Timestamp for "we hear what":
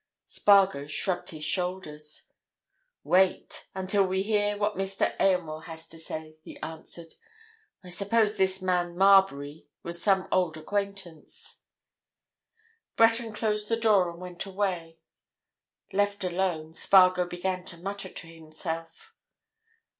4.07-4.73